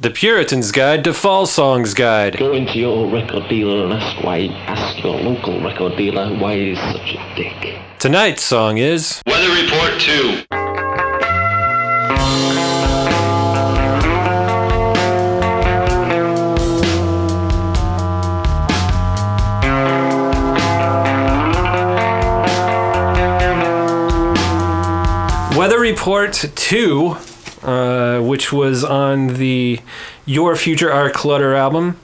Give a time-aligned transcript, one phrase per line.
[0.00, 2.38] The Puritan's Guide to Fall Songs Guide.
[2.38, 4.46] Go into your record dealer and ask why.
[4.68, 7.80] Ask your local record dealer why he's such a dick.
[7.98, 10.44] Tonight's song is Weather Report 2.
[25.58, 27.16] Weather Report 2,
[27.62, 29.80] uh, which was on the
[30.26, 31.98] Your Future Our Clutter album,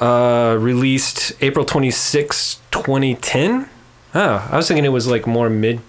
[0.00, 3.68] uh, released April 26, 2010.
[4.14, 5.80] Oh, I was thinking it was like more mid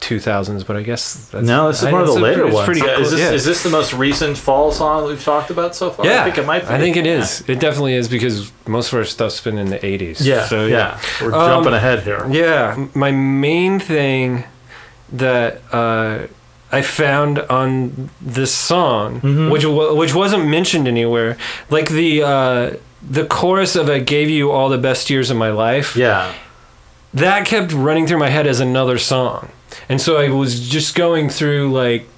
[0.00, 2.66] 2000s, but I guess that's, No, this is I- one of the later ones.
[2.66, 3.30] pretty Yeah, close, is, this, yeah.
[3.32, 6.04] is this the most recent fall song we've talked about so far?
[6.04, 6.74] Yeah, I think it might be.
[6.74, 7.42] I think it is.
[7.48, 10.18] It definitely is because most of our stuff's been in the 80s.
[10.20, 11.00] Yeah, So, yeah.
[11.22, 12.26] We're Um, jumping ahead here.
[12.30, 14.44] Yeah, my main thing
[15.10, 16.26] that uh,
[16.78, 19.50] I found on this song, Mm-hmm.
[19.50, 19.64] which
[19.98, 21.36] which wasn't mentioned anywhere,
[21.70, 22.70] like the uh,
[23.18, 26.32] the chorus of "I gave you all the best years of my life," Yeah.
[27.14, 29.48] that kept running through my head as another song,
[29.88, 32.08] and so I was just going through like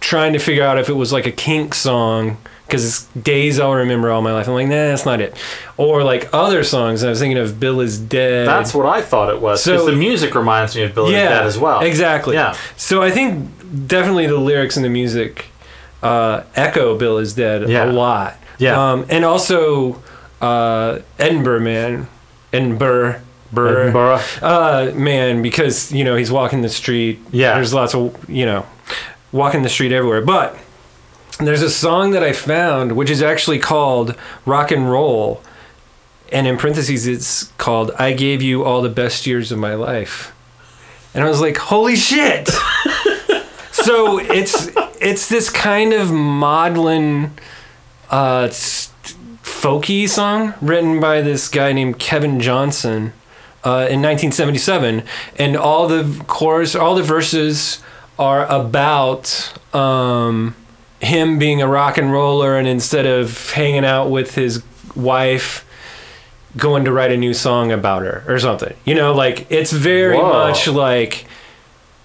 [0.00, 2.36] trying to figure out if it was like a Kink song.
[2.66, 4.48] Because it's days I'll remember all my life.
[4.48, 5.36] I'm like, nah, that's not it.
[5.76, 7.04] Or like other songs.
[7.04, 9.64] I was thinking of "Bill Is Dead." That's what I thought it was.
[9.64, 11.78] Because So- the music reminds me of Bill yeah, Dead as well.
[11.82, 12.34] Exactly.
[12.34, 12.56] Yeah.
[12.76, 13.48] So I think
[13.86, 15.46] definitely the lyrics and the music
[16.02, 17.90] uh, echo "Bill Is Dead" Yeah.
[17.90, 18.36] a lot.
[18.58, 18.92] Yeah.
[18.92, 20.02] Um, and also
[20.40, 22.08] uh, Edinburgh Man,
[22.52, 23.20] Edinburgh.
[23.52, 24.20] Burr, Edinburgh.
[24.42, 27.20] uh, man, because you know he's walking the street.
[27.30, 27.54] Yeah.
[27.54, 28.66] there's lots of you know
[29.32, 30.20] walking the street everywhere.
[30.20, 30.58] But
[31.38, 35.42] there's a song that I found which is actually called "Rock and Roll,"
[36.32, 40.34] and in parentheses it's called "I Gave You All the Best Years of My Life,"
[41.14, 42.50] and I was like, "Holy shit!"
[43.86, 44.68] so it's
[45.00, 47.30] it's this kind of maudlin,
[48.10, 53.12] uh, folky song written by this guy named Kevin Johnson
[53.62, 55.04] uh, in 1977,
[55.36, 57.80] and all the chorus, all the verses
[58.18, 60.56] are about um,
[61.00, 64.64] him being a rock and roller, and instead of hanging out with his
[64.96, 65.62] wife.
[66.56, 70.16] Going to write a new song about her or something, you know, like it's very
[70.16, 70.32] Whoa.
[70.32, 71.26] much like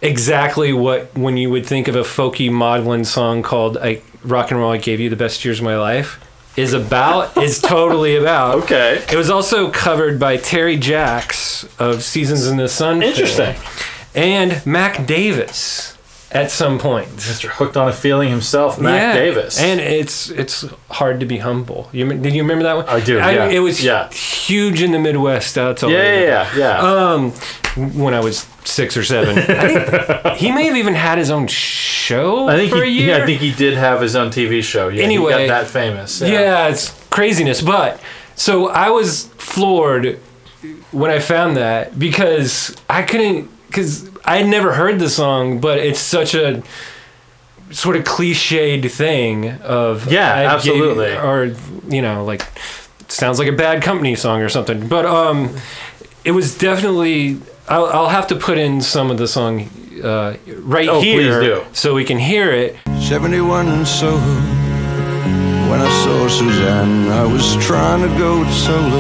[0.02, 4.60] exactly what when you would think of a folky maudlin song called "I Rock and
[4.60, 6.20] Roll." I gave you the best years of my life
[6.58, 8.64] is about is totally about.
[8.64, 9.04] Okay.
[9.12, 13.04] It was also covered by Terry Jacks of Seasons in the Sun.
[13.04, 13.56] Interesting.
[14.14, 15.98] And Mac Davis
[16.32, 17.08] at some point.
[17.10, 17.50] Mr.
[17.50, 19.14] Hooked on a Feeling himself, Mac Yeah.
[19.14, 19.60] Davis.
[19.60, 21.90] And it's it's hard to be humble.
[21.92, 22.86] You did you remember that one?
[22.88, 23.50] I do, yeah.
[23.50, 24.10] it was Yeah.
[24.12, 25.56] huge in the Midwest.
[25.56, 25.92] That's all.
[25.92, 26.80] Yeah, yeah, yeah, yeah.
[27.12, 27.32] Um,
[27.98, 29.68] when I was six or seven, I
[30.24, 33.24] think he may have even had his own show I think for he, a year.
[33.24, 34.90] I think he did have his own TV show.
[34.90, 35.32] Yeah, Anyway.
[35.42, 36.22] he got that famous.
[36.22, 36.68] yeah.
[36.68, 37.62] it's craziness.
[37.62, 38.00] But
[38.36, 40.20] so I was floored
[40.92, 45.80] when I found that because I couldn't because I had never heard the song, but
[45.80, 46.62] it's such a
[47.72, 51.16] sort of cliched thing of Yeah, I gave- absolutely.
[51.18, 51.56] or
[51.88, 52.46] you know like
[53.08, 54.88] sounds like a bad company song or something.
[54.88, 55.56] But um,
[56.24, 57.40] it was definitely.
[57.70, 59.70] I'll, I'll have to put in some of the song
[60.04, 61.64] uh, right Oh, here do.
[61.74, 62.76] so we can hear it.
[63.00, 64.18] 71 in Soho.
[65.70, 69.00] When I saw Suzanne, I was trying to go to solo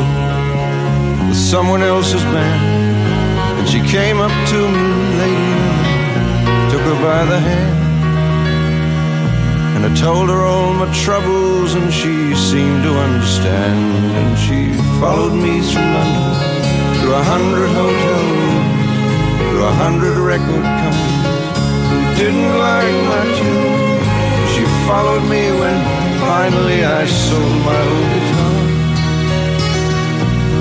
[1.28, 3.60] with someone else's band.
[3.60, 5.54] And she came up to me, lady,
[6.72, 7.80] took her by the hand.
[9.76, 12.16] And I told her all my troubles, and she
[12.50, 13.80] seemed to understand.
[14.20, 14.60] And she
[15.02, 16.34] followed me through London,
[16.98, 18.78] through a hundred hotel rooms,
[19.48, 21.30] through a hundred record companies
[21.90, 24.02] who didn't like my tune.
[24.54, 25.78] She followed me when
[26.26, 28.60] finally I sold my old guitar.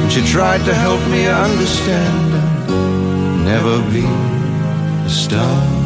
[0.03, 4.05] And she tried to help me understand and never be
[5.11, 5.81] star.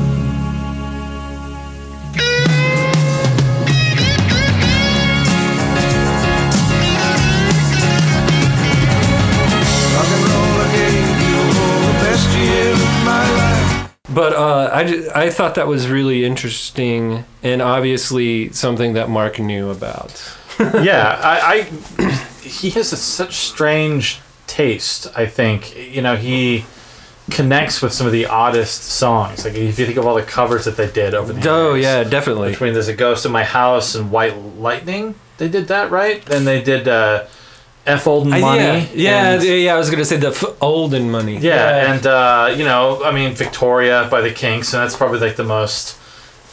[9.94, 13.96] Rock and roll, I gave you all the best years of my life.
[14.12, 19.38] But uh, I, ju- I thought that was really interesting and obviously something that Mark
[19.38, 20.10] knew about.
[20.60, 21.68] yeah, I,
[22.00, 22.12] I
[22.42, 25.06] he has a, such strange taste.
[25.16, 26.64] I think you know he
[27.30, 29.44] connects with some of the oddest songs.
[29.44, 31.46] Like if you think of all the covers that they did over the years.
[31.46, 31.84] Oh years.
[31.84, 32.50] yeah, definitely.
[32.50, 36.24] Between there's a ghost in my house and White Lightning, they did that right.
[36.24, 37.24] Then they did uh,
[37.86, 38.58] F Old I- Money.
[38.62, 39.74] yeah, yeah, and- yeah.
[39.74, 41.38] I was gonna say the f- olden money.
[41.38, 45.36] Yeah, and uh, you know, I mean, Victoria by the Kinks, and that's probably like
[45.36, 45.98] the most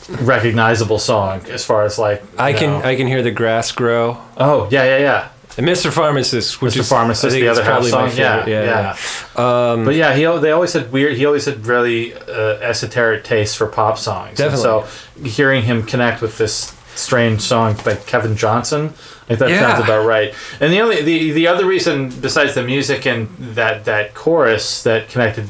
[0.10, 3.72] recognizable song as far as like I you can know- I can hear the grass
[3.72, 4.18] grow.
[4.38, 5.92] oh yeah yeah yeah And Mr.
[5.92, 6.80] Pharmacist, which Mr.
[6.80, 8.10] is Pharmacist, I think the other half song.
[8.16, 8.96] Yeah, yeah.
[9.36, 9.72] yeah.
[9.72, 11.18] Um, But yeah, he they always had weird.
[11.18, 14.40] He always had really uh, esoteric taste for pop songs.
[14.40, 14.64] And Definitely.
[14.64, 18.94] so hearing him connect with this strange song by Kevin Johnson,
[19.30, 19.60] like that Yeah.
[19.60, 20.34] sounds about right.
[20.60, 25.10] And the only the the other reason besides the music and that that chorus that
[25.10, 25.48] connected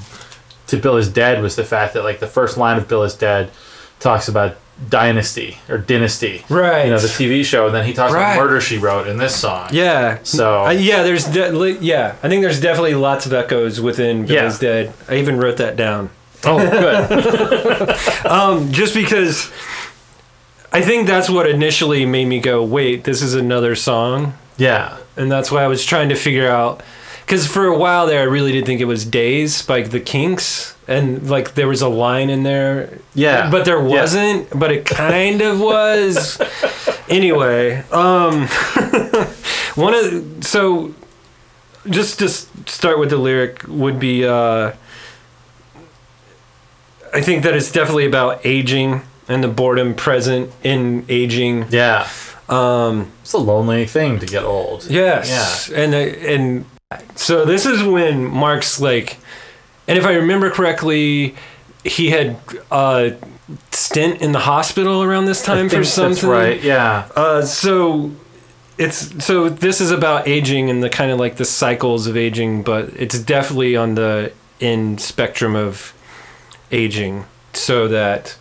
[0.68, 3.14] to Bill is Dead was the fact that like the first line of Bill is
[3.14, 3.52] Dead
[4.00, 4.56] talks about
[4.90, 6.86] dynasty or dynasty, Right.
[6.86, 8.34] You know the TV show, and then he talks Right.
[8.34, 9.70] about murder she wrote in this song.
[9.72, 10.18] yeah.
[10.24, 12.14] So- Uh, yeah, there's de- yeah.
[12.24, 14.52] I think there's definitely lots of echoes within Yeah.
[14.60, 14.94] Dead.
[15.10, 16.10] I even wrote that down.
[16.44, 17.96] Oh, good.
[18.26, 19.52] Um, just because
[20.74, 24.34] I think that's what initially made me go, wait, this is another song.
[24.58, 24.98] yeah.
[25.18, 26.82] and that's why I was trying to figure out
[27.22, 30.76] because for a while there I really did think it was Days by the Kinks
[30.88, 33.50] and like there was a line in there Yeah.
[33.50, 36.40] but there wasn't but it kind of was
[37.10, 38.48] anyway um
[39.76, 40.94] one of so
[41.90, 44.74] just to start with the lyric would be uh
[47.14, 52.08] I think that it's definitely about aging and the boredom present in aging Yeah.
[52.50, 54.86] um It's a lonely thing to get old.
[54.90, 55.70] Yes.
[55.70, 55.84] Yeah.
[55.84, 56.66] And uh, and
[57.16, 59.18] so this is when Mark's like,
[59.88, 61.36] and if I remember correctly,
[61.84, 62.38] he had
[62.72, 63.16] a
[63.72, 66.14] stint in the hospital around this time for something.
[66.14, 66.62] That's right.
[66.62, 67.08] Yeah.
[67.16, 68.12] Uh, so
[68.78, 72.64] it's so this is about aging and the kind of like the cycles of aging,
[72.64, 75.94] but it's definitely on the in spectrum of
[76.72, 78.38] aging, so that.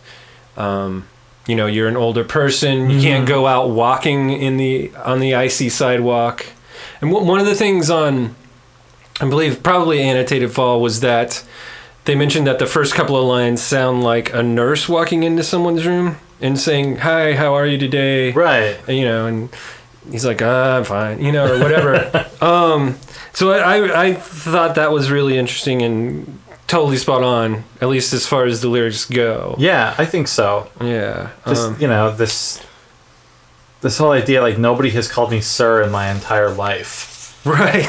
[0.57, 1.07] Um,
[1.47, 2.89] you know, you're an older person.
[2.91, 6.45] You can't go out walking in the on the icy sidewalk.
[7.01, 8.35] And one of the things on,
[9.21, 11.43] I believe, probably annotated fall was that
[12.05, 15.85] they mentioned that the first couple of lines sound like a nurse walking into someone's
[15.85, 18.79] room and saying, "Hi, how are you today?" Right.
[18.87, 19.49] And, you know, and
[20.09, 22.27] he's like, ah, "I'm fine," you know, or whatever.
[22.41, 22.97] um,
[23.33, 28.25] so I, I thought that was really interesting and totally spot on, at least as
[28.25, 29.55] far as the lyrics go.
[29.59, 30.67] Yeah, I think so.
[30.81, 31.29] Yeah.
[31.45, 32.65] Just um, you know this
[33.81, 37.10] this whole idea like nobody has called me sir in my entire life.
[37.45, 37.87] right.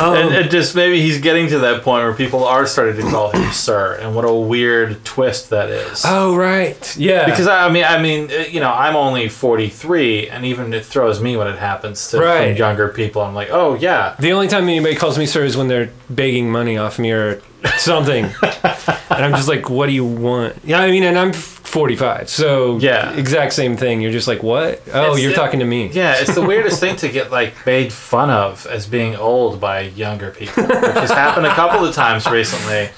[0.00, 3.30] and it just maybe he's getting to that point where people are starting to call
[3.30, 6.02] him sir, and what a weird twist that is.
[6.06, 7.26] Oh right, yeah.
[7.26, 11.20] Because I mean, I mean, uh, you know, I'm only 43, and even it throws
[11.20, 12.56] me when it happens to Right.
[12.56, 13.20] younger people.
[13.22, 16.50] I'm like, oh yeah, the only time anybody calls me sir is when they're begging
[16.50, 17.42] money off me or
[17.76, 21.32] something, and I'm just like, "What do you want?" Yeah, I mean, and I'm
[21.80, 23.12] 45, so Yeah.
[23.12, 24.00] exact same thing.
[24.00, 25.90] You're just like, "What?" Oh, It's you're the- talking to me.
[25.92, 29.80] Yeah, it's the weirdest thing to get like made fun of as being old by
[29.94, 32.88] younger people, which has happened a couple of times recently,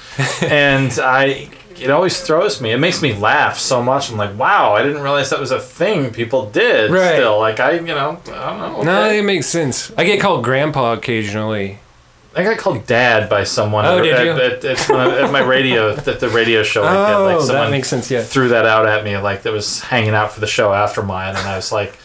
[0.42, 1.48] and I
[1.80, 2.70] it always throws me.
[2.70, 4.10] It makes me laugh so much.
[4.12, 6.90] I'm like, wow, I didn't realize that was a thing people did.
[6.92, 7.14] Right.
[7.14, 8.82] Still, like I, you know, I don't know.
[8.82, 9.90] No, it makes sense.
[9.98, 11.78] I get called grandpa occasionally.
[12.36, 14.32] I got called dad by someone Oh, at, did you?
[14.32, 16.84] At, at, my- at my radio, at the radio show.
[16.84, 17.14] I did.
[17.16, 18.10] Oh, Like that someone makes sense.
[18.10, 18.22] Yeah.
[18.22, 21.34] threw that out at me, like that was hanging out for the show after mine,
[21.36, 21.98] and I was like,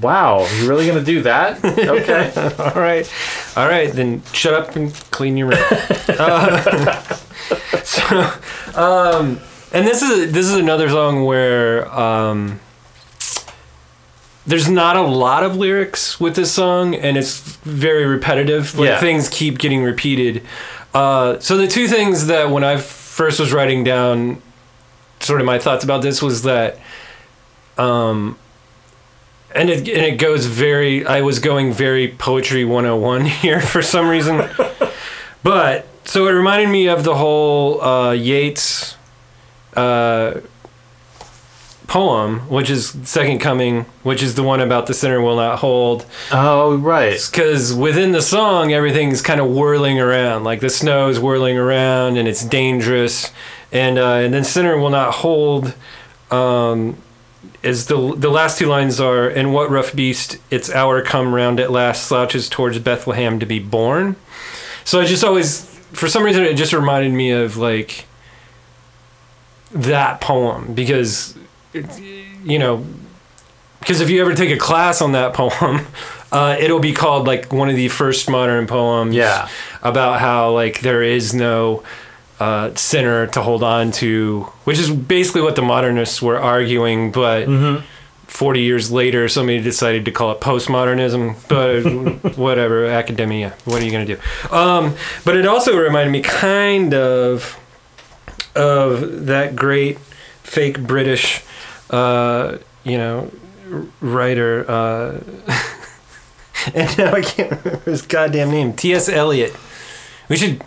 [0.00, 1.62] wow, you really gonna do that?
[1.64, 2.32] Okay.
[2.58, 3.12] All right,
[3.56, 3.92] all right.
[3.92, 5.58] Then shut up and clean your room.
[6.08, 7.02] Uh,
[7.82, 8.32] so,
[8.74, 9.40] um,
[9.72, 12.60] and this is this is another song where um,
[14.46, 18.76] there's not a lot of lyrics with this song, and it's very repetitive.
[18.78, 19.00] Like Yeah.
[19.00, 20.42] things keep getting repeated.
[20.92, 24.40] Uh, so the two things that when I first was writing down,
[25.20, 26.78] sort of my thoughts about this was that.
[27.78, 28.36] Um,
[29.54, 34.08] and it, and it goes very i was going very poetry 101 here for some
[34.08, 34.48] reason
[35.44, 38.96] but so it reminded me of the whole uh, yeats
[39.76, 40.34] uh,
[41.86, 46.06] poem which is second coming which is the one about the sinner will not hold.
[46.32, 47.20] Oh right.
[47.30, 50.44] because within the song everything's kind of whirling around.
[50.44, 53.32] Like the snow is whirling around and it's dangerous.
[53.70, 55.74] And uh, and then sinner will not hold
[56.30, 56.96] um,
[57.62, 61.60] is the the last two lines are and what rough beast its hour come round
[61.60, 64.16] at last slouches towards bethlehem to be born.
[64.84, 68.06] So i just always for some reason it just reminded me of like
[69.72, 70.74] that poem.
[70.74, 71.36] Because
[72.44, 72.84] you know
[73.80, 75.86] because if you ever take a class on that poem
[76.32, 79.48] uh, it'll be called like one of the first modern poems Yeah.
[79.82, 81.82] about how like there is no
[82.40, 87.46] uh, sinner to hold on to which is basically what the modernists were arguing but
[88.26, 93.92] 40 years later somebody decided to call it postmodernism but whatever academia what are you
[93.92, 94.20] going to do
[94.56, 97.58] um, but it also reminded me kind of
[98.56, 99.98] of that great
[100.44, 101.42] fake British,
[101.90, 103.30] uh, you know,
[104.00, 104.64] writer.
[104.68, 105.20] Uh,
[106.74, 108.72] and now I can't remember his goddamn name.
[108.72, 109.08] T.S.
[109.08, 109.54] Eliot.
[110.28, 110.62] We should.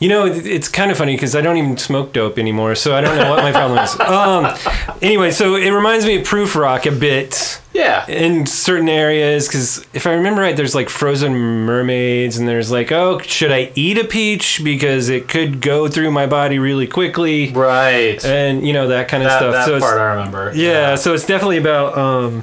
[0.00, 3.00] You know, it's kind of funny because I don't even smoke dope anymore, so I
[3.00, 3.94] don't know what my problem is.
[4.00, 4.54] Um,
[5.00, 8.04] anyway, so it reminds me of Prufrock a bit Yeah.
[8.08, 12.90] in certain areas because if I remember right, there's like frozen mermaids, and there's like,
[12.92, 17.50] oh, should I eat a peach because it could go through my body really quickly,
[17.52, 18.22] Right.
[18.24, 19.52] and you know that kind of that stuff.
[19.54, 20.52] that so part I remember.
[20.54, 21.96] yeah, so it's definitely about.
[21.96, 22.42] um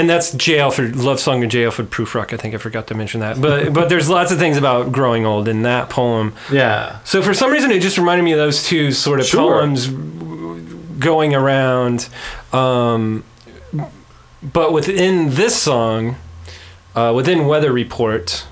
[0.00, 0.58] and that's J.
[0.58, 1.64] Alfred Love Song of J.
[1.66, 2.32] Alfred Prufrock.
[2.32, 5.26] I think I forgot to mention that, but but there's lots of things about growing
[5.26, 6.32] old in that poem.
[6.50, 6.98] Yeah.
[7.04, 9.60] So for some reason, it just reminded me of those two sort of Sure.
[9.60, 9.88] poems
[10.98, 12.08] going around.
[12.52, 13.24] Um,
[14.42, 16.16] but within this song,
[16.94, 18.46] uh, within Weather Report,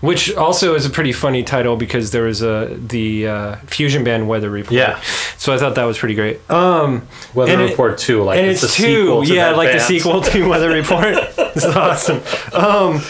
[0.00, 4.28] which also is a pretty funny title because there was a the uh, fusion band
[4.28, 4.72] Weather Report.
[4.72, 5.00] Yeah.
[5.36, 6.38] So I thought that was pretty great.
[6.50, 9.50] Um, Weather And it- Report 2, like and it's, it's, the two, sequel to yeah,
[9.50, 11.14] that like the sequel to Weather Report.
[11.38, 12.20] it's awesome.
[12.52, 13.00] Um,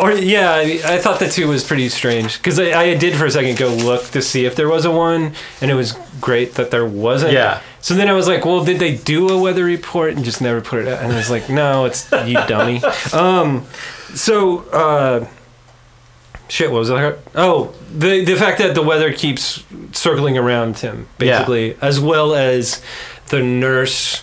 [0.00, 3.26] or yeah, I, I thought the two was pretty strange because I, I did for
[3.26, 6.54] a second go look to see if there was a one, and it was great
[6.54, 7.32] that there wasn't.
[7.34, 7.60] Yeah.
[7.82, 10.60] So then I was like, well, did they do a weather report and just never
[10.62, 11.02] put it out?
[11.02, 12.80] And I was like, no, it's you dummy.
[13.12, 13.66] Um,
[14.14, 15.26] so uh,
[16.52, 17.18] shit, what was that?
[17.34, 21.38] Oh, the the fact that the weather keeps circling around him, Yeah.
[21.38, 22.82] basically, as well as
[23.28, 24.22] the nurse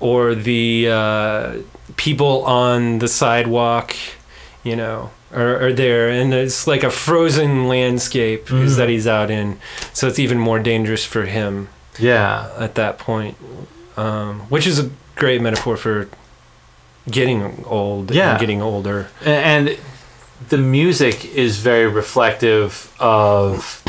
[0.00, 1.52] or the uh,
[1.96, 3.94] people on the sidewalk,
[4.64, 9.30] you know, are, are there, and it's like a frozen landscape is that he's out
[9.30, 9.58] in,
[9.92, 11.68] so it's even more dangerous for him
[11.98, 12.48] Yeah.
[12.58, 13.36] at that point,
[13.96, 16.08] um, which is a great metaphor for
[17.10, 18.30] getting old Yeah.
[18.32, 19.08] and getting older.
[19.24, 19.76] And
[20.48, 23.82] the music is very reflective of,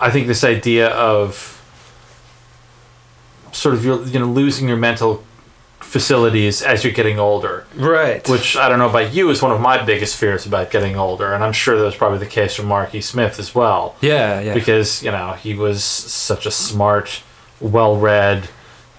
[0.00, 1.50] I think, this idea of
[3.52, 5.24] sort of your, you know losing your mental
[5.80, 7.66] facilities as you're getting older.
[7.76, 8.28] Right.
[8.28, 11.32] Which I don't know about you is one of my biggest fears about getting older,
[11.32, 13.96] and I'm sure that was probably the case for Marky Smith as well.
[14.00, 14.54] yeah, yeah.
[14.54, 17.22] because you know he was such a smart,
[17.60, 18.48] well-read,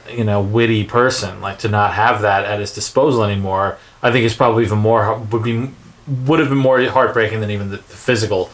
[0.09, 1.41] you know, witty person.
[1.41, 5.17] Like to not have that at his disposal anymore, I think is probably even more
[5.17, 5.71] would be
[6.07, 8.49] would have been more heartbreaking than even the, the physical,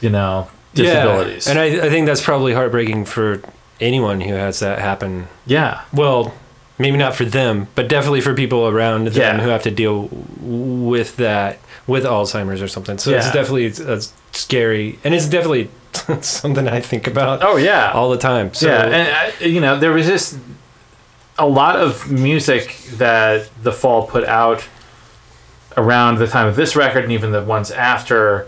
[0.00, 1.46] you know, disabilities.
[1.46, 1.52] Yeah.
[1.52, 3.42] And I, I think that's probably heartbreaking for
[3.80, 5.28] anyone who has that happen.
[5.46, 6.34] yeah, Well,
[6.78, 9.40] maybe not for them, but definitely for people around them Yeah.
[9.42, 10.08] who have to deal
[10.40, 12.98] with that, with Alzheimer's or something.
[12.98, 15.70] So it's definitely it's, it's scary, and it's definitely
[16.22, 18.52] something I think about oh yeah, all the time.
[18.54, 20.38] So, yeah, and uh, you know there was just
[21.38, 24.66] a lot of music that the Fall put out
[25.76, 28.46] around the time of this record, and even the ones after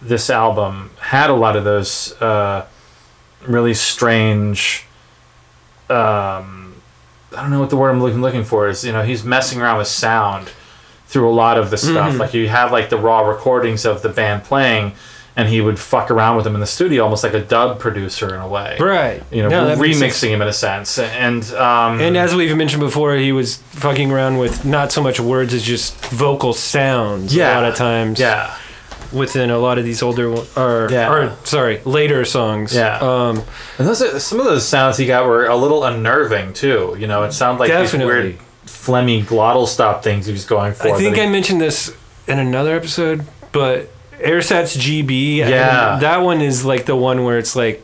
[0.00, 2.66] this album had a lot of those uh,
[3.46, 4.84] really strange.
[5.90, 6.80] Um,
[7.36, 8.84] I don't know what the word I'm looking looking for is.
[8.84, 10.50] You know, he's messing around with sound
[11.06, 12.14] through a lot of the stuff.
[12.14, 12.18] Mhm.
[12.18, 14.94] Like you have like the raw recordings of the band playing.
[15.36, 18.34] And he would fuck around with them in the studio, almost like a dub producer
[18.36, 20.96] in a way right, you know, No, remixing him in a sense.
[20.98, 25.18] And um, And as we've mentioned before, he was fucking around with not so much
[25.18, 27.34] words as just vocal sounds.
[27.34, 27.52] Yeah.
[27.52, 28.20] a lot of times.
[28.20, 28.54] yeah,
[29.12, 31.12] within a lot of these older or Yeah.
[31.12, 32.72] or sorry later songs.
[32.72, 32.98] Yeah.
[32.98, 33.42] Um,
[33.78, 36.94] and those are, some of those sounds he got were a little unnerving too.
[36.96, 37.98] You know, it sounded like Definitely.
[38.22, 40.88] these weird phlegmy glottal stop things he was going for.
[40.94, 41.92] I think that I mentioned this
[42.28, 45.36] in another episode, but Ersatz GB.
[45.38, 45.98] Yeah.
[46.00, 47.82] that one is like the one where it's like.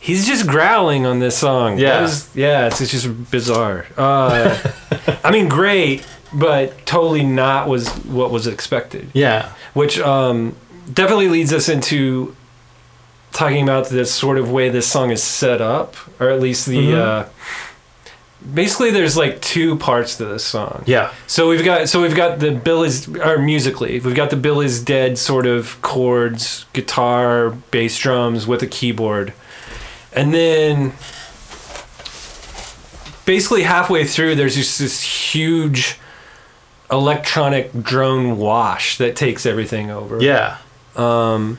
[0.00, 1.76] He's just growling on this song.
[1.78, 2.02] Yeah.
[2.02, 3.84] was- yeah, it's, it's just bizarre.
[3.96, 4.56] Uh,
[5.24, 9.10] I mean, great, but totally not was what was expected.
[9.12, 10.54] yeah, which um,
[10.90, 12.34] definitely leads us into
[13.32, 16.78] talking about the sort of way this song is set up, or at least the.
[16.92, 16.96] Mhm.
[16.96, 17.28] Uh,
[18.54, 20.84] basically, there's like two parts to this song.
[20.86, 24.36] yeah, So we've got so we've got the Bill is or musically we've got the
[24.36, 29.32] Bill is dead sort of chords, guitar, bass drums with a keyboard,
[30.12, 30.92] and then
[33.24, 35.98] basically halfway through there's just this huge
[36.90, 40.22] electronic drone wash that takes everything over.
[40.22, 40.56] yeah,
[40.96, 41.58] Um,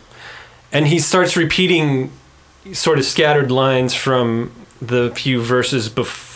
[0.72, 2.12] and he starts repeating
[2.74, 6.29] sort of scattered lines from the few verses before,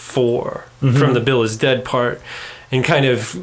[0.80, 2.22] from the Bill is Dead part,
[2.72, 3.36] and kind of,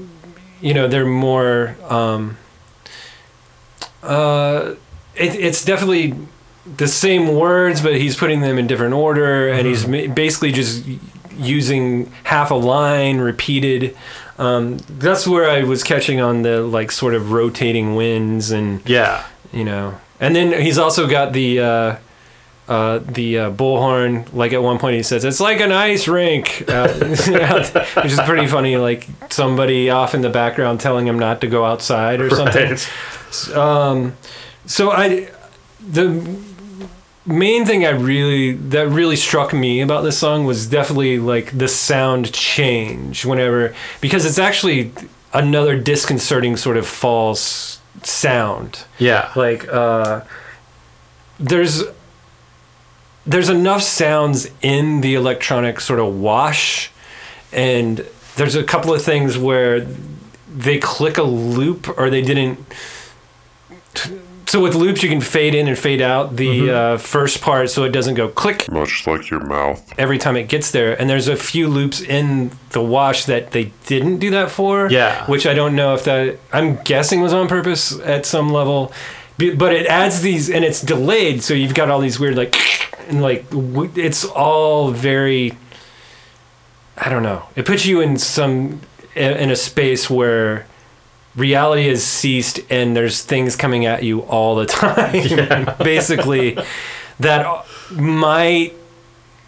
[0.60, 1.76] you know, they're more.
[1.88, 2.36] Um,
[4.02, 4.74] uh,
[5.14, 6.14] it, it's definitely
[6.76, 10.84] the same words, but he's putting them in different order, and he's basically just
[11.36, 13.96] using half a line repeated.
[14.38, 19.26] Um, that's where I was catching on the like sort of rotating winds and yeah,
[19.52, 21.96] you know and then he's also got the uh
[22.70, 24.32] uh, the uh, bullhorn.
[24.32, 28.46] Like at one point, he says it's like an ice rink, uh, which is pretty
[28.46, 28.76] funny.
[28.76, 32.70] Like somebody off in the background telling him not to go outside or something.
[32.70, 33.56] Right.
[33.56, 34.16] Um,
[34.66, 35.30] so I,
[35.84, 36.38] the
[37.26, 41.68] main thing I really that really struck me about this song was definitely like the
[41.68, 44.92] sound change whenever because it's actually
[45.32, 48.84] another disconcerting sort of false sound.
[49.00, 49.32] Yeah.
[49.34, 50.20] Like uh,
[51.40, 51.82] there's
[53.26, 56.90] there's enough sounds in the electronic sort of wash,
[57.52, 58.04] and
[58.36, 59.86] there's a couple of things where
[60.52, 62.58] they click a loop or they didn't.
[64.46, 67.84] So with loops, you can fade in and fade out the uh, first part, so
[67.84, 69.80] it doesn't go click Much like your mouth.
[69.96, 71.00] every time it gets there.
[71.00, 74.90] And there's a few loops in the wash that they didn't do that for.
[74.90, 75.24] Yeah.
[75.26, 78.92] Which I don't know if that, I'm guessing was on purpose at some level.
[79.38, 82.56] But it adds these, and it's delayed, so you've got all these weird, like,
[83.10, 83.46] and like,
[83.96, 85.52] it's all very,
[86.96, 87.44] I don't know.
[87.56, 88.80] It puts you in some,
[89.14, 90.66] in a space where
[91.36, 95.74] reality has ceased and there's things coming at you all the time.
[95.78, 96.58] Basically
[97.20, 98.72] that might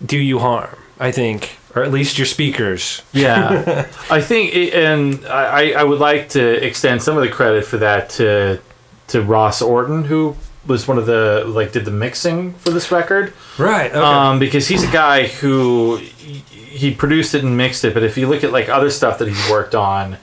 [0.04, 3.02] do you harm i think or at least your speakers.
[3.12, 7.64] Yeah, I think, it, and I, I would like to extend some of the credit
[7.64, 8.60] for that to
[9.08, 13.32] to Ross Orton, who was one of the like did the mixing for this record.
[13.58, 13.98] right okay.
[14.00, 17.94] Um, because he's a guy who he- produced it and mixed it.
[17.94, 20.16] But if you look at like other stuff that he's worked on,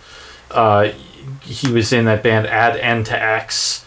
[0.51, 0.91] uh,
[1.43, 3.83] he was in that band Add N to X,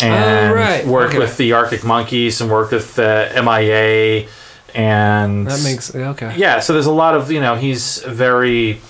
[0.00, 0.86] and Oh, right.
[0.86, 1.18] worked Okay.
[1.18, 4.26] with the Arctic Monkeys and worked with uh, MIA,
[4.74, 6.60] and that makes okay yeah.
[6.60, 8.80] So there's a lot of you know he's very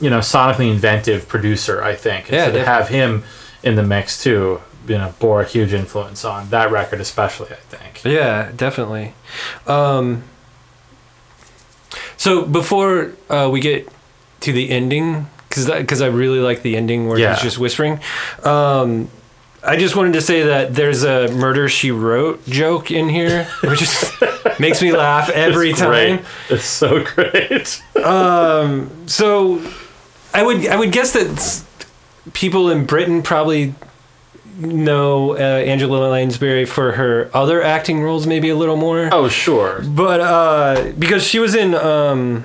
[0.00, 1.82] you know sonically inventive producer.
[1.82, 2.26] I think.
[2.26, 3.24] And Yeah, so to have him
[3.62, 7.48] in the mix too, you know, bore a huge influence on that record, especially.
[7.52, 8.02] I think.
[8.04, 9.14] yeah definitely
[9.66, 10.22] um
[12.16, 13.88] so before uh, we get
[14.40, 17.34] to the ending because because i really like the ending where Yeah.
[17.34, 18.00] he's just whispering
[18.44, 19.10] um
[19.62, 23.80] I just wanted to say that there's a murder she wrote joke in here, which
[23.80, 24.10] just
[24.58, 25.88] makes me laugh every It's time.
[25.90, 26.20] great.
[26.48, 27.82] It's so great.
[28.02, 29.60] um, So,
[30.32, 31.62] I would I would guess that
[32.32, 33.74] people in Britain probably
[34.60, 39.08] know uh, Angela Lansbury for her other acting roles, maybe a little more.
[39.12, 39.82] Oh, sure.
[39.82, 42.44] But uh, because she was in um,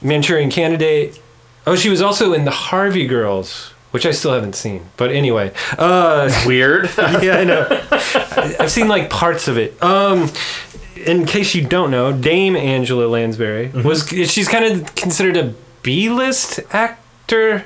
[0.00, 1.20] Manchurian Candidate,
[1.66, 4.88] oh, she was also in the Harvey Girls, which I still haven't seen.
[4.96, 6.90] But anyway, uh, Weird.
[6.98, 7.66] yeah, I know.
[8.60, 9.80] I've seen like parts of it.
[9.82, 10.30] Um,
[10.96, 16.60] in case you don't know, Dame Angela Lansbury was she's kind of considered a B-list
[16.72, 17.64] actor,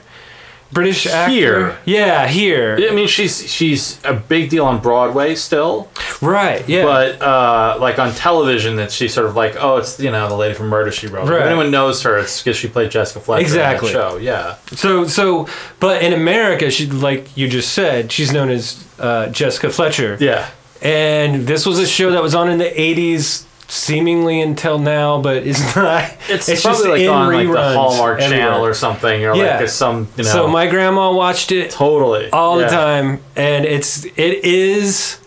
[0.73, 1.33] British actor.
[1.33, 1.79] Here.
[1.85, 5.91] yeah, here, I mean, she's she's a big deal on Broadway still,
[6.23, 6.67] right?
[6.69, 10.29] Yeah, but uh, like on television, that she's sort of like, oh, it's you know
[10.29, 11.29] the lady from Murder She Wrote.
[11.29, 13.91] If anyone knows her, it's because she played Jessica Fletcher Exactly.
[13.91, 14.17] in that show.
[14.17, 15.47] Yeah, So so,
[15.79, 20.17] but in America, she like you just said, she's known as uh, Jessica Fletcher.
[20.21, 20.49] yeah.
[20.81, 25.39] And this was a show that was on in the '80s, seemingly until now, but
[25.47, 26.15] it's not.
[26.29, 29.59] It's, probably like on like the Hallmark Channel or something, or Yeah.
[29.61, 30.31] like some you know.
[30.31, 32.67] So my grandma watched it totally all yeah.
[32.67, 35.19] the time, and it's it is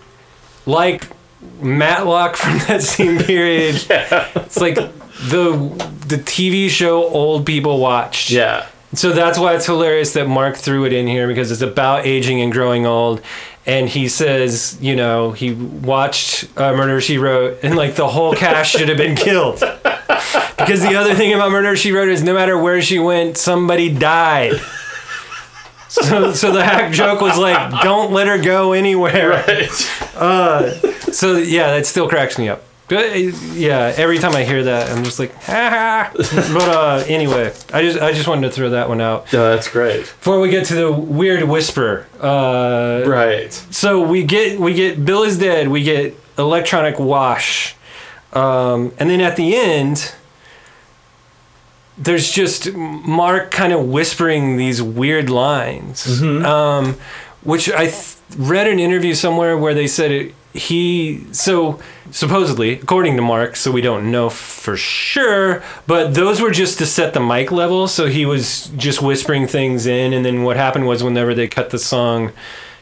[0.67, 1.07] like
[1.59, 3.75] Matlock from that same period.
[4.45, 5.51] It's like the
[6.07, 8.29] the TV show old people watched.
[8.29, 12.05] Yeah, So that's why it's hilarious that Mark threw it in here because it's about
[12.05, 13.21] aging and growing old.
[13.67, 18.33] And he says, you know, he watched uh, Murder She Wrote, and like the whole
[18.35, 19.59] cast should have been killed.
[20.57, 23.91] Because the other thing about Murder She Wrote is no matter where she went, somebody
[23.91, 24.59] died.
[25.87, 29.67] So, so the hack joke was like, don't let her go anywhere.
[31.11, 32.64] So yeah, that still cracks me up.
[32.91, 32.97] Uh,
[33.53, 36.11] yeah, every time I hear that, I'm just like, ha ha.
[36.53, 39.67] But uh, anyway, I just I just wanted to throw that one out no, that's
[39.67, 40.01] great.
[40.01, 42.05] before we get to the weird whisper.
[42.21, 43.51] Uh, Right.
[43.51, 45.69] so we get we get Bill is dead.
[45.69, 47.75] We get electronic wash,
[48.33, 50.13] um, and then at the end,
[51.97, 56.97] there's just Mark kind of whispering these weird lines, um,
[57.41, 61.79] which I th- read an interview somewhere where they said it, he so
[62.11, 66.85] supposedly according to Mark, so we don't know for sure, but those were just to
[66.85, 67.87] set the mic level.
[67.87, 71.69] So he was just whispering things in, and then what happened was whenever they cut
[71.71, 72.31] the song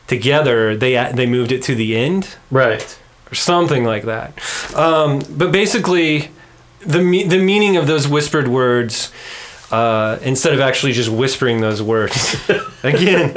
[0.07, 2.99] together, they they moved it to the end Right.
[3.31, 4.33] or something like that.
[4.75, 6.29] Um, but basically,
[6.81, 9.11] the the meaning of those whispered words,
[9.73, 12.35] uh, instead of actually just whispering those words,
[12.83, 13.33] again,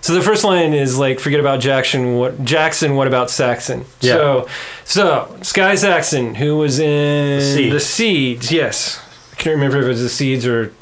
[0.00, 2.16] so the first line is like, "Forget about Jackson.
[2.16, 2.96] What Jackson?
[2.96, 4.14] What about Saxon?" Yeah.
[4.14, 4.48] So,
[4.84, 7.72] so Sky Saxon, who was in Seeds.
[7.72, 9.02] the Seeds, yes.
[9.32, 10.72] I can't remember if it was the Seeds or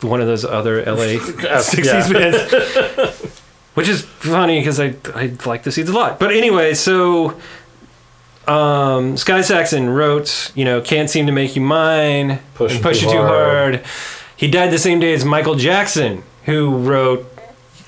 [0.00, 3.30] one of those other LA Uh, 60s bands.
[3.74, 6.18] Which is funny because I, I like the Seeds a lot.
[6.20, 7.38] But anyway, so
[8.48, 13.06] um, Sky Saxon wrote, you know, Can't Seem to Make You Mine, Push Push Too
[13.06, 13.74] You Too Hard.
[13.76, 13.84] Hard.
[14.36, 17.26] He died the same day as Michael Jackson, who wrote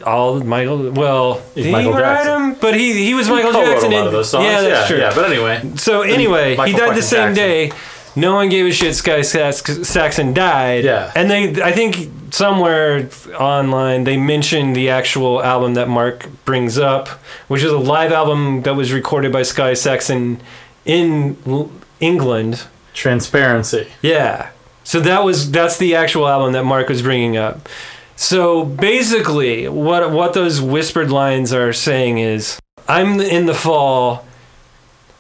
[0.05, 0.91] all Michael.
[0.93, 2.33] Well, He's did Michael he write Jackson.
[2.51, 2.57] them?
[2.61, 3.93] But he he was Michael Co-wrote Jackson.
[3.93, 4.45] in- of those songs.
[4.45, 5.05] Yeah, that's yeah, true.
[5.05, 5.73] Yeah, but anyway.
[5.77, 7.35] So anyway, he died the same Jackson.
[7.35, 7.73] day.
[8.17, 8.95] No one gave a shit.
[8.97, 10.85] Sky Sax- Saxon died.
[10.85, 11.13] Yeah.
[11.15, 17.09] And they, I think somewhere online they mentioned the actual album that Mark brings up,
[17.49, 20.41] which is a live album that was recorded by Sky Saxon
[20.85, 22.65] in L- England.
[22.95, 23.87] Transparency.
[24.01, 24.51] Yeah.
[24.85, 27.69] So that was that's the actual album that Mark was bringing up.
[28.17, 34.25] So basically, what what those whispered lines are saying is, I'm in the fall.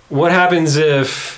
[0.09, 1.36] What happens if,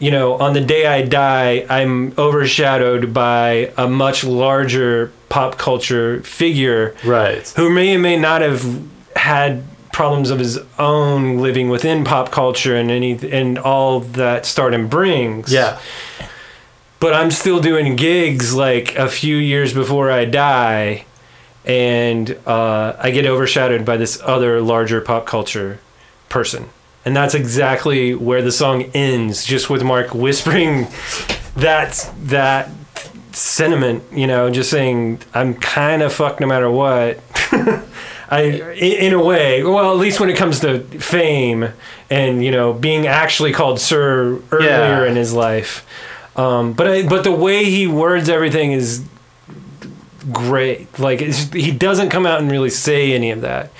[0.00, 6.20] you know, on the day I die, I'm overshadowed by a much larger pop culture
[6.22, 7.46] figure Right.
[7.56, 8.64] who may or may not have
[9.14, 14.88] had problems of his own living within pop culture and any and all that stardom
[14.88, 15.78] brings Yeah.
[17.00, 21.04] but I'm still doing gigs like a few years before I die,
[21.64, 25.78] and uh, I get overshadowed by this other larger pop culture
[26.28, 26.70] person.
[27.04, 30.86] And that's exactly where the song ends, just with Mark whispering
[31.56, 32.70] that that
[33.32, 37.20] sentiment, you know, just saying I'm kind of fucked no matter what.
[38.32, 38.42] I,
[38.76, 41.70] in a way, well, at least when it comes to fame
[42.10, 45.04] and you know being actually called Sir earlier Yeah.
[45.06, 45.84] in his life,
[46.36, 49.02] um, but I, but the way he words everything is
[50.32, 50.96] great.
[50.98, 53.72] Like it's, he doesn't come out and really say any of that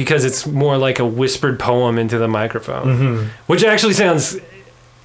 [0.00, 3.28] because it's more like a whispered poem into the microphone, Mm-hmm.
[3.46, 4.38] which actually sounds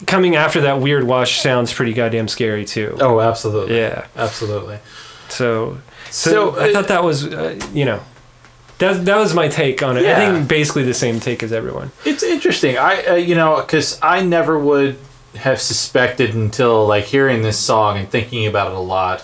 [0.08, 2.96] coming after that weird wash sounds pretty goddamn scary too.
[3.02, 3.78] Oh, absolutely.
[3.78, 4.06] Yeah.
[4.16, 4.78] Absolutely.
[5.30, 5.78] So
[6.12, 8.00] so, So, I uh, thought that was uh, you know
[8.78, 10.06] that that was my take on it.
[10.06, 11.92] I think basically the same take as everyone.
[12.06, 12.78] It's interesting.
[12.78, 14.98] I, uh, you know, because I never would
[15.36, 19.24] have suspected until like hearing this song and thinking about it a lot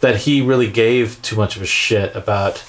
[0.00, 2.64] that he really gave too much of a shit about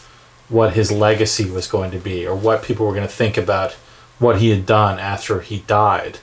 [0.50, 3.74] what his legacy was going to be or what people were going to think about
[4.20, 6.20] what he had done after he died.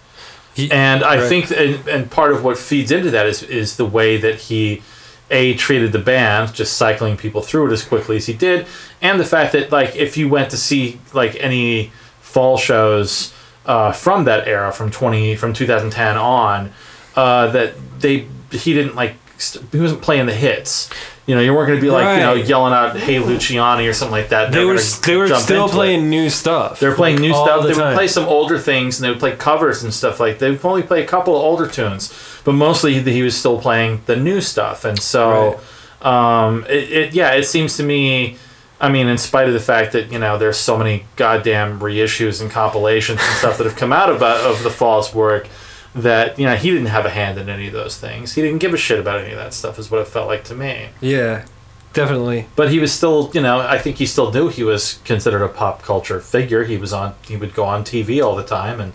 [0.55, 1.29] He- And I right.
[1.29, 4.83] think, and, and part of what feeds into that is is the way that he
[5.31, 8.67] a treated the band, just cycling people through it as quickly as he did,
[9.03, 13.33] and the fact that like if you went to see like any fall shows
[13.67, 16.73] uh, from that era, from twenty from two thousand ten on,
[17.17, 20.89] uh, that they he didn't like st- he wasn't playing the hits.
[21.27, 23.95] You know, you weren't going to be like you know yelling out "Hey Luciani" or
[23.95, 24.53] something like that.
[24.53, 25.71] They were they were still into it.
[25.71, 26.81] playing new stuff.
[26.81, 27.63] They were playing new all stuff.
[27.63, 30.39] the They would play some older things, and they would play covers and stuff like.
[30.39, 32.13] They would only play a couple of older tunes,
[32.45, 34.85] but mostly he was still playing the new stuff.
[34.85, 35.61] And so,
[36.03, 38.37] um, it, it yeah, it seems to me.
[38.79, 42.43] I mean, in spite of the fact that you know there's so many goddamn reissues
[42.43, 45.49] and compilations and stuff that have come out about of the Fall's work,
[45.95, 48.35] that you know he didn't have a hand in any of those things.
[48.35, 49.79] He didn't give a shit about any of that stuff.
[49.79, 50.89] Is what it felt like to me.
[51.01, 51.47] Yeah,
[51.95, 52.47] definitely.
[52.57, 55.49] But he was still, you know, I think he still knew he was considered a
[55.49, 56.65] pop culture figure.
[56.65, 58.93] He was on, he would go on TV all the time and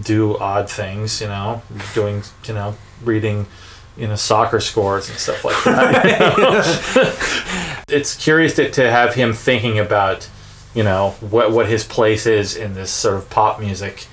[0.00, 1.62] do odd things, you know,
[1.94, 2.74] doing, you know,
[3.04, 3.46] reading,
[3.96, 7.84] you know, soccer scores and stuff like that.
[7.88, 10.28] it's curious to, to have him thinking about,
[10.74, 14.06] you know, what what his place is in this sort of pop music,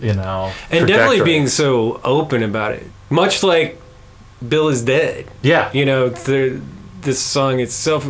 [0.00, 2.84] you know, And definitely being so open about it.
[3.10, 3.80] Much like
[4.46, 5.26] Bill is dead.
[5.42, 6.60] yeah, You know, the,
[7.00, 8.04] this song itself,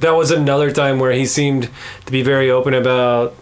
[0.00, 1.68] that was another time where he seemed
[2.06, 3.34] to be very open about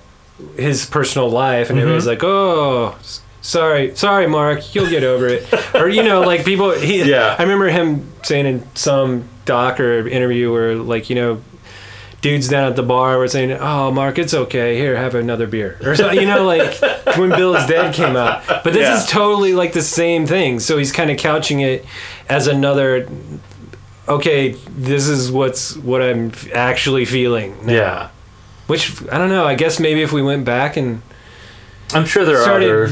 [0.57, 1.71] his personal life.
[1.71, 2.09] And it was Mm-hmm.
[2.11, 2.97] like, oh,
[3.43, 5.47] sorry, sorry, Mark, you'll get over it.
[5.75, 7.37] or, you know, like people, he, Yeah.
[7.39, 11.43] I remember him saying in some doc or interview where, like, you know,
[12.21, 14.77] dudes down at the bar were saying, "Oh, Mark, it's okay.
[14.77, 16.21] Here, have another beer," or something.
[16.21, 16.75] You know, like
[17.17, 18.43] when Bill is Dead came out.
[18.47, 18.97] But this Yeah.
[18.99, 20.61] is totally like the same thing.
[20.61, 21.85] So he's kind of couching it
[22.29, 23.09] as another.
[24.09, 27.57] Okay, this is what's what I'm actually feeling.
[27.67, 28.09] now." yeah.
[28.67, 29.45] Which I don't know.
[29.45, 31.03] I guess maybe if we went back and
[31.93, 32.89] I'm sure there are other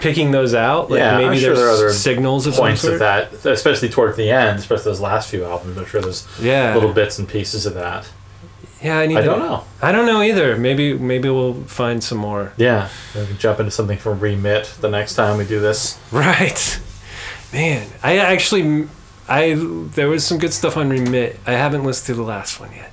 [0.00, 2.84] picking those out, like Yeah, I'm maybe sure there's there are other signals of points
[2.84, 5.78] of that, especially toward the end, especially those last few albums.
[5.78, 6.74] I'm sure there's Yeah.
[6.74, 8.06] little bits and pieces of that.
[8.82, 9.18] Yeah, I need.
[9.18, 9.64] I to, don't know.
[9.82, 10.56] I don't know either.
[10.56, 12.52] Maybe maybe we'll find some more.
[12.56, 15.98] Yeah, we can jump into something from Remit the next time we do this.
[16.12, 16.80] Right.
[17.52, 18.88] Man, I actually,
[19.28, 21.40] I there was some good stuff on Remit.
[21.46, 22.92] I haven't listened to the last one yet.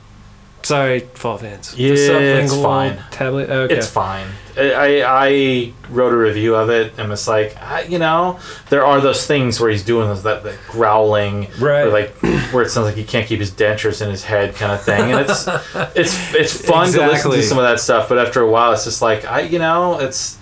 [0.66, 1.76] Sorry, fall fans.
[1.78, 2.98] Yeah, The uh, it's fine.
[3.12, 3.50] Tablet.
[3.50, 3.76] Okay.
[3.76, 4.28] It's fine.
[4.58, 9.00] I, I wrote a review of it and was like, I, you know, there are
[9.02, 11.84] those things where he's doing those, that, that growling, Right.
[11.86, 12.16] like
[12.52, 15.12] where it sounds like he can't keep his dentures in his head kind of thing,
[15.12, 15.46] and it's
[15.96, 18.86] it's it's fun to listen to some of that stuff, but after a while, it's
[18.86, 20.38] just like I, you know, it's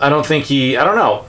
[0.00, 1.24] I don't think he, I don't know,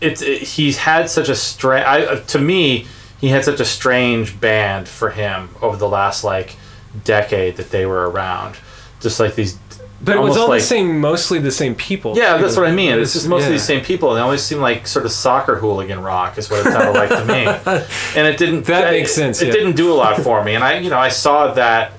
[0.00, 1.86] it's it, he's had such a strange.
[1.86, 2.86] I to me,
[3.20, 6.56] he had such a strange band for him over the last like
[7.04, 8.56] decade that they were around,
[9.00, 9.58] just like these.
[10.02, 12.16] but it was all like- the same, mostly the same people.
[12.16, 12.98] yeah, that's what I mean.
[12.98, 13.56] It's just mostly yeah.
[13.56, 16.66] the same people, and they always seem like sort of soccer hooligan rock is what
[16.66, 17.44] it sounded like to me.
[18.16, 18.66] And it didn't.
[18.66, 19.52] That makes sense, It yeah.
[19.54, 21.92] didn't do a lot for me, and I, you know, I saw that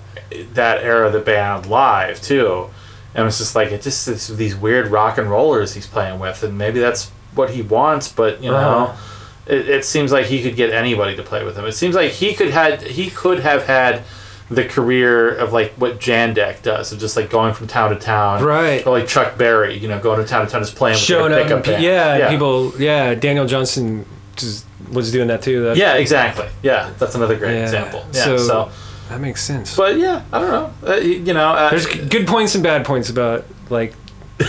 [0.54, 2.70] that era of the band live too,
[3.14, 6.20] and it was just like it just it's these weird rock and rollers he's playing
[6.20, 8.58] with, and maybe that's what he wants, but you know.
[8.88, 9.12] Uh-huh.
[9.48, 11.66] It, it seems like he could get anybody to play with him.
[11.66, 14.02] It seems like he could had he could have had
[14.50, 18.44] the career of like what Jandek does, of just like going from town to town,
[18.44, 18.86] Right.
[18.86, 21.32] Or like Chuck Berry, you know, going to town to town, just playing with showing
[21.32, 21.46] their up.
[21.48, 21.84] pickup and pe- band.
[21.84, 22.74] yeah, yeah, people.
[22.80, 24.06] Yeah, Daniel Johnston
[24.36, 25.64] just was doing that too.
[25.64, 26.48] That, Yeah, exactly.
[26.62, 27.64] Yeah, that's another great Yeah.
[27.64, 28.06] example.
[28.14, 28.70] Yeah, So- so,
[29.10, 29.76] that makes sense.
[29.76, 30.74] but yeah, I don't know.
[30.88, 33.94] Uh, you know, uh, There's good points and bad points about like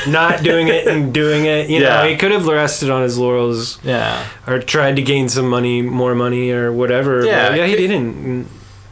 [0.08, 1.70] not doing it and doing it.
[1.70, 2.02] You Yeah.
[2.02, 5.80] know, he could have rested on his laurels yeah, or tried to gain some money,
[5.80, 7.24] more money, or whatever.
[7.24, 8.46] Yeah, yeah, he didn't.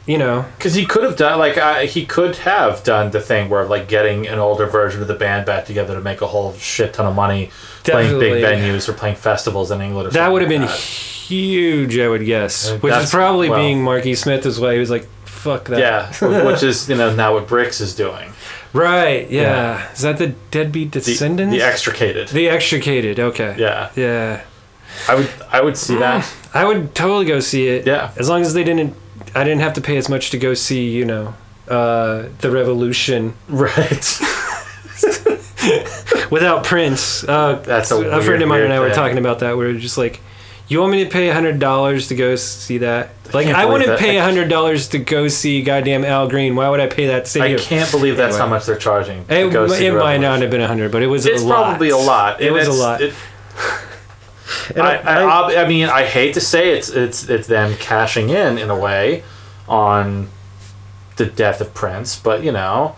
[0.06, 3.20] And, You know, because he could have done like uh, he could have done the
[3.20, 6.26] thing where like getting an older version of the band back together to make a
[6.26, 7.50] whole shit ton of money
[7.84, 10.08] playing big venues or playing festivals in England.
[10.08, 10.70] Or that would have been that.
[10.78, 11.98] huge.
[11.98, 14.72] I would guess, Uh, which is probably well- being Marky Smith as well.
[14.72, 16.12] He was like, "Fuck that." yeah,
[16.46, 18.30] which is you know now what Brix is doing.
[18.74, 19.30] Right.
[19.30, 19.42] Yeah.
[19.42, 19.92] Yeah.
[19.92, 21.54] Is that the deadbeat The, descendants?
[21.54, 22.28] the extricated.
[22.28, 23.20] The extricated.
[23.20, 23.54] Okay.
[23.56, 24.40] yeah, Yeah.
[25.08, 26.26] I would I would see that.
[26.54, 27.86] I would totally go see it.
[27.86, 28.10] Yeah.
[28.16, 28.94] As long as they didn't,
[29.34, 31.34] I didn't have to pay as much to go see, you know,
[31.68, 34.20] uh, the Revolution right.
[36.30, 37.24] without Prince.
[37.24, 38.94] Uh, That's a friend weird, of mine and I were thing.
[38.96, 39.56] talking about that.
[39.56, 40.20] We were just like,
[40.68, 43.10] you want me to pay hundred dollars to go see that?
[43.34, 43.98] Like, can't I, wouldn't that.
[43.98, 46.56] pay hundred dollars to go see goddamn Al Green.
[46.56, 47.26] Why would I pay that?
[47.26, 49.26] to I can't believe that's how much they're charging.
[49.28, 51.64] It, it might not have been a hundred, but it was It's a lot.
[51.64, 52.40] probably a lot.
[52.40, 53.00] It was a lot.
[53.02, 53.14] it-
[54.70, 55.22] And I, I-
[55.52, 58.76] I, I mean, I hate to say it's it's it's them cashing in in a
[58.78, 59.22] way
[59.68, 60.28] on
[61.16, 62.96] the death of Prince, but you know,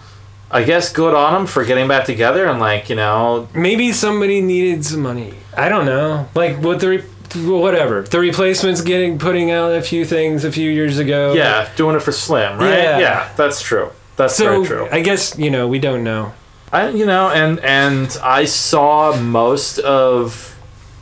[0.51, 4.41] I guess good on them for getting back together and like you know, Maybe somebody
[4.41, 5.35] needed some money.
[5.57, 6.29] I don't know.
[6.35, 7.05] Like what the re-
[7.45, 11.35] whatever the replacements getting putting out a few things a few years ago.
[11.35, 12.69] yeah, doing it for Slim, right?
[12.79, 12.99] Yeah.
[12.99, 13.91] Yeah, that's true.
[14.17, 14.89] That's So very true.
[14.91, 16.33] I guess you know we don't know.
[16.73, 20.56] I you know, and and I saw most of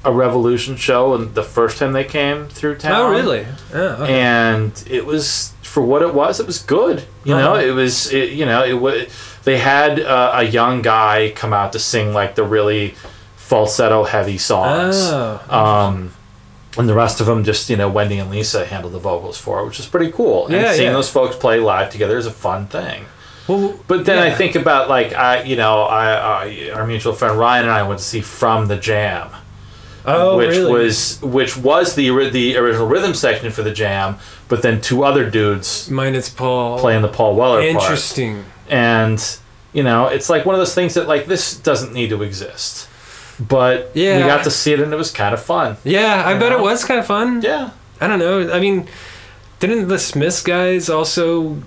[0.05, 3.01] a Revolution show and the first time they came through town.
[3.01, 3.47] Oh really?
[3.73, 4.21] Oh, okay.
[4.21, 6.41] and it was for what it was.
[6.41, 7.05] It was good.
[7.25, 7.67] You know, Uh-huh.
[7.67, 8.13] it was.
[8.13, 9.07] It, you know, it was.
[9.45, 12.95] They had uh, a young guy come out to sing like the really
[13.37, 14.97] falsetto heavy songs.
[14.99, 15.41] Oh.
[15.51, 16.13] Um,
[16.77, 19.61] and the rest of them just you know Wendy and Lisa handled the vocals for
[19.61, 20.47] it, which is pretty cool.
[20.47, 20.93] And Yeah, seeing yeah.
[20.93, 23.05] those folks play live together is a fun thing.
[23.47, 27.39] Well, But then I think about like I, you know, I, I our mutual friend
[27.39, 29.29] Ryan and I went to see From the Jam
[30.07, 30.73] oh, which really?
[30.73, 34.17] was which was the the original rhythm section for the jam,
[34.49, 36.79] but then two other dudes minus Paul.
[36.79, 37.83] playing the Paul Weller part.
[37.85, 38.45] Interesting.
[38.69, 39.21] And
[39.73, 42.89] you know, it's like one of those things that like this doesn't need to exist,
[43.41, 44.19] but Yeah.
[44.19, 45.77] we got to see it and it was kind of fun.
[45.85, 46.59] Yeah, I bet know?
[46.59, 47.43] it was kind of fun.
[47.43, 48.53] Yeah, I don't know.
[48.53, 48.87] I mean,
[49.61, 51.59] didn't the Smiths guys also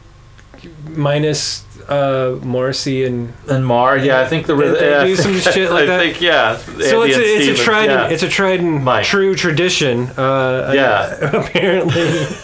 [0.89, 5.39] minus uh, Morrissey and and Marr, yeah, I think the They- they yeah, do some
[5.53, 5.99] shit like I that?
[5.99, 6.57] think yeah.
[6.57, 8.03] so Andy it's a, it's a tried yeah.
[8.03, 9.05] and, it's a tried and Mike.
[9.05, 10.07] true tradition.
[10.17, 11.29] Uh, Yeah.
[11.33, 12.25] apparently.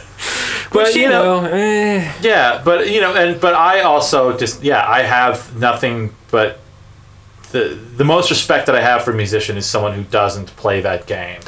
[0.71, 4.35] But, Which you you know- know, eh, Yeah, but you know, and but I also
[4.35, 6.59] just yeah, I have nothing but
[7.51, 10.81] the the most respect that I have for a musician is someone who doesn't play
[10.81, 11.39] that game,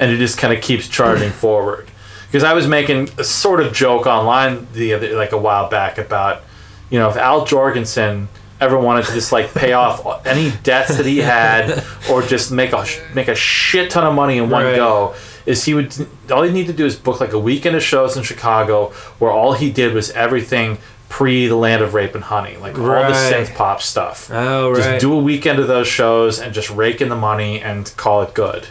[0.00, 1.90] and who just kind of keeps charging forward.
[2.32, 5.98] Because I was making a sort of joke online the other like a while back
[5.98, 6.40] about,
[6.88, 11.04] you know, if Al Jourgensen ever wanted to just like pay off any debts that
[11.04, 14.76] he had, or just make a make a shit ton of money in one Right.
[14.76, 15.14] go,
[15.44, 15.94] is he would
[16.30, 19.30] all he need to do is book like a weekend of shows in Chicago where
[19.30, 20.78] all he did was everything
[21.10, 24.30] pre the land of rape and honey, like all the synth pop stuff.
[24.32, 27.92] Oh, Just do a weekend of those shows and just rake in the money and
[27.98, 28.68] call it good.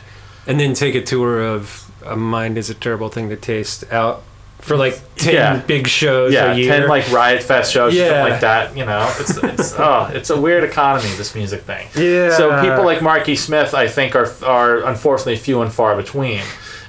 [0.48, 4.24] and then take a tour of a mind is a terrible thing to taste out
[4.60, 5.58] for like ten Yeah.
[5.58, 6.72] big shows Yeah, a year.
[6.72, 8.10] ten like Riot Fest shows, Yeah.
[8.10, 8.78] something like that.
[8.78, 11.88] You know, it's it's oh, it's a weird economy this music thing.
[11.96, 12.36] Yeah.
[12.38, 16.42] So people like Marky Smith, I think, are are unfortunately few and far between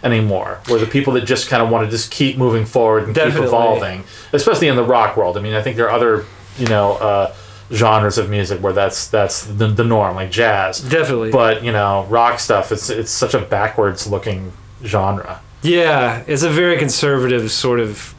[0.05, 0.61] anymore.
[0.68, 3.40] Where the people that just kind of want to just keep moving forward and Definitely.
[3.40, 5.38] keep evolving, especially in the rock world.
[5.38, 6.25] I mean, I think there are other
[6.59, 7.35] you know uh,
[7.72, 10.81] genres of music where that's that's the, the norm, like jazz.
[10.81, 11.31] Definitely.
[11.31, 12.70] But you know, rock stuff.
[12.70, 14.53] It's it's such a backwards looking
[14.85, 15.40] genre.
[15.62, 18.14] Yeah, it's a very conservative sort of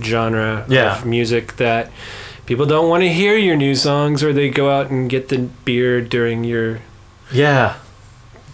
[0.00, 0.96] genre Yeah.
[0.98, 1.90] of music that
[2.46, 5.38] people don't want to hear your new songs or they go out and get the
[5.64, 6.80] beer during your
[7.30, 7.74] Yeah.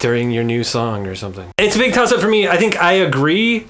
[0.01, 1.48] during your new song or something.
[1.59, 2.48] It's a big toss up for me.
[2.48, 3.66] I think I agree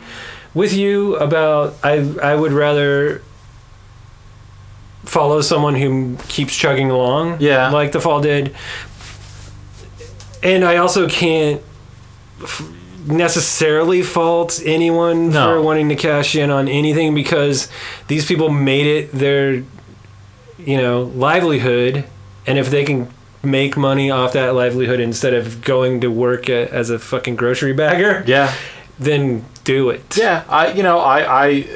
[0.55, 3.23] with you about I I would rather
[5.05, 7.71] follow someone who keeps chugging along Yeah.
[7.71, 8.55] like the fall did.
[10.43, 11.63] And I also can't
[12.43, 12.63] f-
[13.09, 15.47] necessarily fault anyone No.
[15.55, 17.69] for wanting to cash in on anything because
[18.07, 19.55] these people made it their
[20.59, 22.05] you know livelihood
[22.47, 23.09] and if they can
[23.43, 27.73] make money off that livelihood instead of going to work a, as a fucking grocery
[27.73, 28.53] bagger Yeah.
[28.99, 31.67] then do it Yeah, I you know I I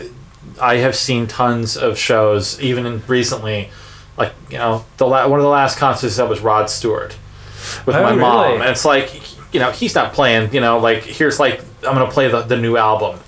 [0.60, 3.70] I have seen tons of shows even in recently,
[4.18, 7.16] like you know the la- one of the last concerts that was Rod Stewart
[7.86, 8.60] with Oh, my mom, really?
[8.60, 9.10] and it's like
[9.52, 12.56] you know he's not playing you know like here's like I'm gonna play the, the
[12.56, 13.20] new album.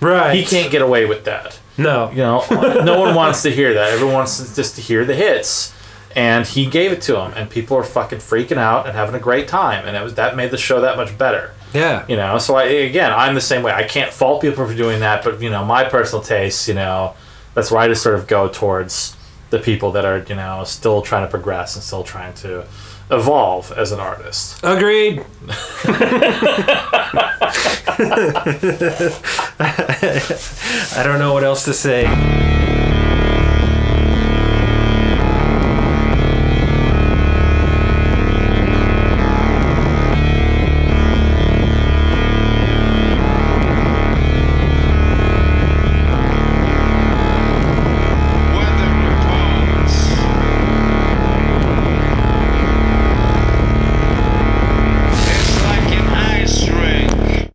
[0.00, 1.58] right He can't get away with that.
[1.76, 2.44] no You know,
[2.84, 3.92] no one wants to hear that.
[3.92, 5.74] Everyone wants just to hear the hits.
[6.14, 9.18] And he gave it to him, and people are fucking freaking out and having a
[9.18, 11.54] great time, and it was that made the show that much better.
[11.72, 13.72] yeah You know, so I again, I'm the same way.
[13.72, 17.14] I can't fault people for doing that, but you know, my personal taste, you know,
[17.54, 19.16] that's where I just sort of go towards
[19.48, 22.66] the people that are, you know, still trying to progress and still trying to
[23.12, 24.58] evolve as an artist.
[24.62, 25.24] agreed
[30.94, 32.04] I don't know what else to say